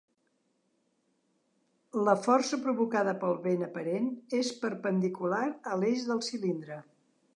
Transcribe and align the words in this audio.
La 2.07 2.15
força 2.21 2.59
provocada 2.63 3.13
pel 3.25 3.37
vent 3.45 3.61
aparent 3.69 4.09
és 4.41 4.51
perpendicular 4.65 5.47
a 5.75 5.79
l'eix 5.83 6.09
del 6.09 6.25
cilindre. 6.31 6.81